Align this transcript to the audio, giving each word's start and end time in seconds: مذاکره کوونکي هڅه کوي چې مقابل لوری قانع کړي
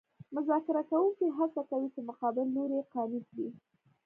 مذاکره 0.35 0.81
کوونکي 0.89 1.25
هڅه 1.37 1.61
کوي 1.69 1.87
چې 1.93 1.99
مقابل 2.09 2.45
لوری 2.55 2.79
قانع 2.93 3.21
کړي 3.29 3.47